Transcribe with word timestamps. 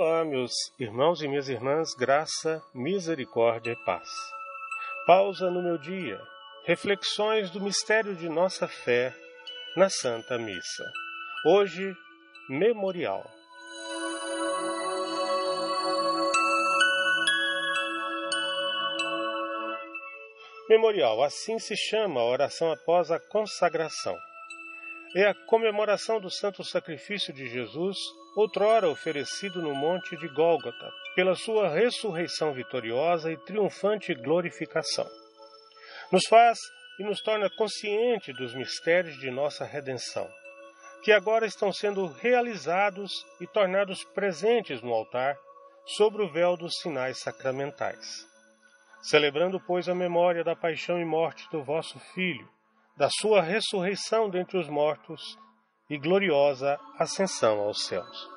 Olá, 0.00 0.24
meus 0.24 0.52
irmãos 0.78 1.22
e 1.22 1.26
minhas 1.26 1.48
irmãs, 1.48 1.92
graça, 1.92 2.62
misericórdia 2.72 3.72
e 3.72 3.84
paz. 3.84 4.08
Pausa 5.04 5.50
no 5.50 5.60
meu 5.60 5.76
dia, 5.76 6.20
reflexões 6.64 7.50
do 7.50 7.60
mistério 7.60 8.14
de 8.14 8.28
nossa 8.28 8.68
fé 8.68 9.12
na 9.76 9.90
Santa 9.90 10.38
Missa. 10.38 10.84
Hoje, 11.44 11.96
memorial. 12.48 13.28
Memorial, 20.68 21.24
assim 21.24 21.58
se 21.58 21.76
chama 21.76 22.20
a 22.20 22.24
oração 22.24 22.70
após 22.70 23.10
a 23.10 23.18
consagração. 23.18 24.16
É 25.16 25.26
a 25.26 25.34
comemoração 25.34 26.20
do 26.20 26.30
santo 26.30 26.62
sacrifício 26.62 27.34
de 27.34 27.48
Jesus, 27.48 27.98
outrora 28.40 28.88
oferecido 28.88 29.60
no 29.60 29.74
monte 29.74 30.16
de 30.16 30.28
Gólgota, 30.28 30.92
pela 31.16 31.34
sua 31.34 31.68
ressurreição 31.68 32.52
vitoriosa 32.52 33.32
e 33.32 33.36
triunfante 33.36 34.14
glorificação. 34.14 35.08
Nos 36.12 36.24
faz 36.26 36.56
e 37.00 37.02
nos 37.02 37.20
torna 37.20 37.50
consciente 37.50 38.32
dos 38.32 38.54
mistérios 38.54 39.18
de 39.18 39.28
nossa 39.28 39.64
redenção, 39.64 40.30
que 41.02 41.10
agora 41.10 41.46
estão 41.46 41.72
sendo 41.72 42.06
realizados 42.06 43.12
e 43.40 43.46
tornados 43.48 44.04
presentes 44.04 44.80
no 44.82 44.92
altar, 44.92 45.36
sobre 45.96 46.22
o 46.22 46.30
véu 46.30 46.56
dos 46.56 46.74
sinais 46.80 47.18
sacramentais. 47.18 48.24
Celebrando, 49.02 49.58
pois, 49.58 49.88
a 49.88 49.94
memória 49.94 50.44
da 50.44 50.54
paixão 50.54 51.00
e 51.00 51.04
morte 51.04 51.48
do 51.50 51.64
vosso 51.64 51.98
Filho, 52.14 52.48
da 52.96 53.08
sua 53.10 53.42
ressurreição 53.42 54.30
dentre 54.30 54.58
os 54.58 54.68
mortos 54.68 55.36
e 55.88 55.98
gloriosa 55.98 56.78
ascensão 56.98 57.60
aos 57.60 57.86
céus. 57.86 58.28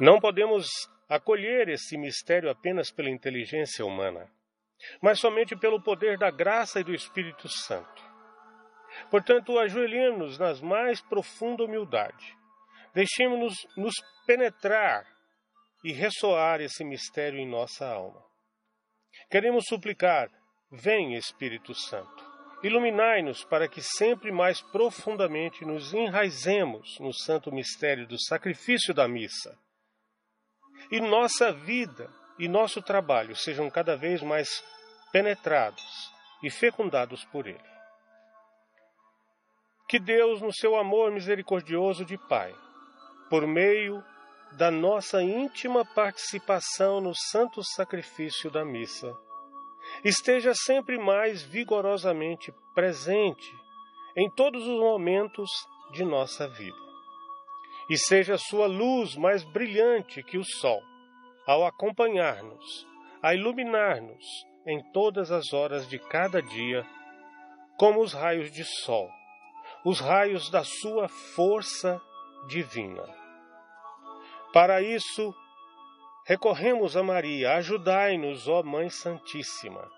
Não 0.00 0.18
podemos 0.18 0.66
acolher 1.08 1.68
esse 1.68 1.96
mistério 1.96 2.50
apenas 2.50 2.90
pela 2.90 3.10
inteligência 3.10 3.84
humana, 3.84 4.30
mas 5.00 5.20
somente 5.20 5.54
pelo 5.54 5.82
poder 5.82 6.18
da 6.18 6.30
graça 6.30 6.80
e 6.80 6.84
do 6.84 6.94
Espírito 6.94 7.48
Santo. 7.48 8.02
Portanto, 9.10 9.58
ajoelhemos-nos 9.58 10.38
nas 10.38 10.60
mais 10.60 11.00
profunda 11.00 11.64
humildade. 11.64 12.36
Deixemos-nos 12.94 13.54
nos 13.76 13.94
penetrar 14.26 15.06
e 15.84 15.92
ressoar 15.92 16.60
esse 16.60 16.84
mistério 16.84 17.38
em 17.38 17.48
nossa 17.48 17.86
alma. 17.86 18.22
Queremos 19.30 19.64
suplicar: 19.66 20.28
Vem, 20.70 21.14
Espírito 21.14 21.74
Santo, 21.74 22.31
iluminai-nos 22.62 23.44
para 23.44 23.66
que 23.68 23.82
sempre 23.82 24.30
mais 24.30 24.60
profundamente 24.60 25.64
nos 25.64 25.92
enraizemos 25.92 26.98
no 27.00 27.12
santo 27.12 27.50
mistério 27.52 28.06
do 28.06 28.16
sacrifício 28.22 28.94
da 28.94 29.08
missa. 29.08 29.58
E 30.90 31.00
nossa 31.00 31.52
vida 31.52 32.10
e 32.38 32.48
nosso 32.48 32.80
trabalho 32.80 33.34
sejam 33.34 33.68
cada 33.70 33.96
vez 33.96 34.22
mais 34.22 34.48
penetrados 35.12 36.10
e 36.42 36.50
fecundados 36.50 37.24
por 37.26 37.46
ele. 37.46 37.72
Que 39.88 39.98
Deus, 39.98 40.40
no 40.40 40.52
seu 40.52 40.76
amor 40.76 41.12
misericordioso 41.12 42.04
de 42.04 42.16
Pai, 42.16 42.54
por 43.28 43.46
meio 43.46 44.02
da 44.52 44.70
nossa 44.70 45.22
íntima 45.22 45.84
participação 45.84 47.00
no 47.00 47.12
santo 47.14 47.62
sacrifício 47.62 48.50
da 48.50 48.64
missa, 48.64 49.12
esteja 50.04 50.52
sempre 50.54 50.98
mais 50.98 51.42
vigorosamente 51.42 52.52
presente 52.74 53.52
em 54.16 54.28
todos 54.30 54.66
os 54.66 54.78
momentos 54.78 55.50
de 55.92 56.04
nossa 56.04 56.48
vida. 56.48 56.76
E 57.88 57.96
seja 57.96 58.36
sua 58.36 58.66
luz 58.66 59.16
mais 59.16 59.44
brilhante 59.44 60.22
que 60.22 60.38
o 60.38 60.44
sol, 60.44 60.82
ao 61.46 61.66
acompanhar-nos, 61.66 62.86
a 63.22 63.34
iluminar-nos 63.34 64.24
em 64.66 64.82
todas 64.92 65.30
as 65.30 65.52
horas 65.52 65.88
de 65.88 65.98
cada 65.98 66.40
dia, 66.40 66.86
como 67.76 68.00
os 68.00 68.12
raios 68.12 68.50
de 68.50 68.64
sol, 68.64 69.08
os 69.84 70.00
raios 70.00 70.50
da 70.50 70.62
sua 70.64 71.08
força 71.08 72.00
divina. 72.48 73.04
Para 74.52 74.82
isso, 74.82 75.34
Recorremos 76.24 76.96
a 76.96 77.02
Maria, 77.02 77.54
ajudai-nos, 77.54 78.46
ó 78.46 78.62
Mãe 78.62 78.88
Santíssima, 78.88 79.90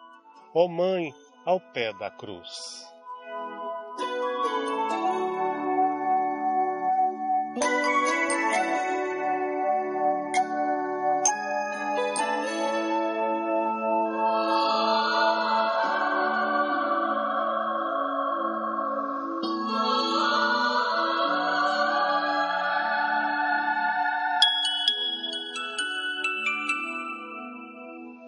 ó 0.54 0.66
Mãe 0.66 1.12
ao 1.44 1.60
pé 1.60 1.92
da 1.92 2.10
cruz. 2.10 2.93